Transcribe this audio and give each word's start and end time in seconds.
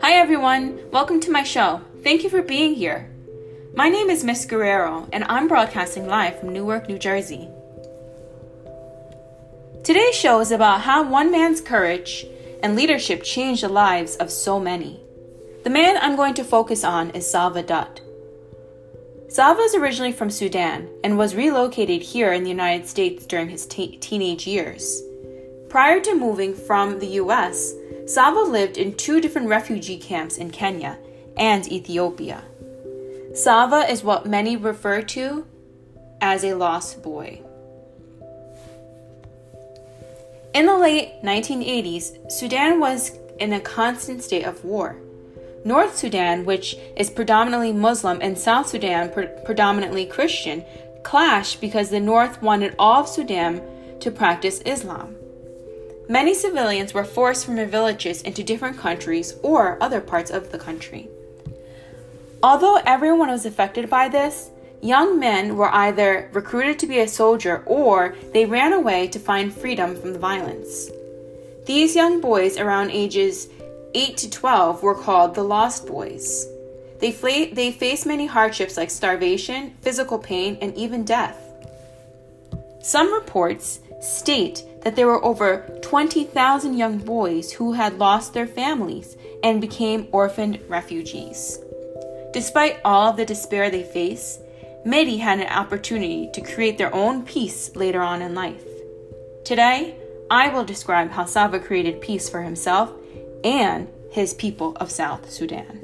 Hi 0.00 0.12
everyone, 0.12 0.78
welcome 0.92 1.18
to 1.20 1.32
my 1.32 1.42
show. 1.42 1.80
Thank 2.04 2.22
you 2.22 2.30
for 2.30 2.42
being 2.42 2.74
here. 2.74 3.10
My 3.74 3.88
name 3.88 4.08
is 4.08 4.22
Miss 4.22 4.44
Guerrero, 4.44 5.08
and 5.12 5.24
I'm 5.24 5.48
broadcasting 5.48 6.06
live 6.06 6.38
from 6.38 6.52
Newark, 6.52 6.88
New 6.88 6.96
Jersey. 6.96 7.48
Today's 9.82 10.14
show 10.14 10.38
is 10.38 10.52
about 10.52 10.82
how 10.82 11.02
one 11.02 11.32
man's 11.32 11.60
courage 11.60 12.24
and 12.62 12.76
leadership 12.76 13.24
changed 13.24 13.64
the 13.64 13.68
lives 13.68 14.14
of 14.14 14.30
so 14.30 14.60
many. 14.60 15.00
The 15.64 15.70
man 15.70 15.96
I'm 16.00 16.14
going 16.14 16.34
to 16.34 16.44
focus 16.44 16.84
on 16.84 17.10
is 17.10 17.28
Salva 17.28 17.64
Dut. 17.64 18.00
Salva 19.34 19.62
is 19.62 19.74
originally 19.74 20.12
from 20.12 20.30
Sudan 20.30 20.88
and 21.02 21.18
was 21.18 21.34
relocated 21.34 22.00
here 22.02 22.32
in 22.32 22.44
the 22.44 22.50
United 22.50 22.86
States 22.86 23.26
during 23.26 23.48
his 23.48 23.66
te- 23.66 23.96
teenage 23.96 24.46
years. 24.46 25.02
Prior 25.68 25.98
to 26.02 26.14
moving 26.14 26.54
from 26.54 27.00
the 27.00 27.18
US, 27.18 27.74
Salva 28.06 28.48
lived 28.48 28.78
in 28.78 28.94
two 28.94 29.20
different 29.20 29.48
refugee 29.48 29.98
camps 29.98 30.36
in 30.36 30.52
Kenya 30.52 30.98
and 31.36 31.66
Ethiopia. 31.66 32.44
Salva 33.34 33.90
is 33.90 34.04
what 34.04 34.24
many 34.24 34.56
refer 34.56 35.02
to 35.02 35.44
as 36.20 36.44
a 36.44 36.54
lost 36.54 37.02
boy. 37.02 37.40
In 40.54 40.66
the 40.66 40.78
late 40.78 41.10
1980s, 41.24 42.30
Sudan 42.30 42.78
was 42.78 43.18
in 43.40 43.52
a 43.52 43.58
constant 43.58 44.22
state 44.22 44.44
of 44.44 44.64
war. 44.64 44.94
North 45.64 45.96
Sudan, 45.96 46.44
which 46.44 46.76
is 46.94 47.08
predominantly 47.08 47.72
Muslim, 47.72 48.18
and 48.20 48.36
South 48.36 48.68
Sudan, 48.68 49.10
pre- 49.10 49.28
predominantly 49.44 50.04
Christian, 50.04 50.62
clashed 51.02 51.60
because 51.60 51.88
the 51.88 52.00
North 52.00 52.42
wanted 52.42 52.74
all 52.78 53.00
of 53.00 53.08
Sudan 53.08 53.62
to 54.00 54.10
practice 54.10 54.60
Islam. 54.66 55.16
Many 56.06 56.34
civilians 56.34 56.92
were 56.92 57.04
forced 57.04 57.46
from 57.46 57.56
their 57.56 57.66
villages 57.66 58.20
into 58.22 58.42
different 58.42 58.78
countries 58.78 59.34
or 59.42 59.82
other 59.82 60.02
parts 60.02 60.30
of 60.30 60.52
the 60.52 60.58
country. 60.58 61.08
Although 62.42 62.80
everyone 62.84 63.30
was 63.30 63.46
affected 63.46 63.88
by 63.88 64.10
this, 64.10 64.50
young 64.82 65.18
men 65.18 65.56
were 65.56 65.74
either 65.74 66.28
recruited 66.34 66.78
to 66.80 66.86
be 66.86 66.98
a 66.98 67.08
soldier 67.08 67.62
or 67.64 68.14
they 68.34 68.44
ran 68.44 68.74
away 68.74 69.08
to 69.08 69.18
find 69.18 69.50
freedom 69.50 69.96
from 69.96 70.12
the 70.12 70.18
violence. 70.18 70.90
These 71.64 71.96
young 71.96 72.20
boys, 72.20 72.58
around 72.58 72.90
ages 72.90 73.48
8 73.94 74.16
to 74.18 74.30
12, 74.30 74.82
were 74.82 74.94
called 74.94 75.34
the 75.34 75.42
Lost 75.42 75.86
Boys. 75.86 76.46
They, 77.00 77.12
fla- 77.12 77.52
they 77.52 77.70
faced 77.70 78.06
many 78.06 78.26
hardships 78.26 78.76
like 78.76 78.90
starvation, 78.90 79.74
physical 79.82 80.18
pain, 80.18 80.58
and 80.60 80.74
even 80.76 81.04
death. 81.04 81.38
Some 82.82 83.12
reports 83.12 83.80
state 84.00 84.62
that 84.82 84.96
there 84.96 85.06
were 85.06 85.24
over 85.24 85.78
20,000 85.82 86.74
young 86.74 86.98
boys 86.98 87.52
who 87.52 87.72
had 87.72 87.98
lost 87.98 88.34
their 88.34 88.46
families 88.46 89.16
and 89.42 89.60
became 89.60 90.08
orphaned 90.12 90.60
refugees. 90.68 91.58
Despite 92.32 92.80
all 92.84 93.10
of 93.10 93.16
the 93.16 93.24
despair 93.24 93.70
they 93.70 93.82
faced, 93.82 94.40
many 94.84 95.18
had 95.18 95.40
an 95.40 95.48
opportunity 95.48 96.30
to 96.34 96.40
create 96.40 96.78
their 96.78 96.94
own 96.94 97.24
peace 97.24 97.74
later 97.74 98.02
on 98.02 98.20
in 98.20 98.34
life. 98.34 98.64
Today, 99.44 99.96
I 100.30 100.48
will 100.48 100.64
describe 100.64 101.10
how 101.10 101.26
Salva 101.26 101.60
created 101.60 102.00
peace 102.00 102.28
for 102.28 102.42
himself 102.42 102.92
and 103.44 103.86
his 104.10 104.34
people 104.34 104.76
of 104.76 104.90
South 104.90 105.30
Sudan. 105.30 105.83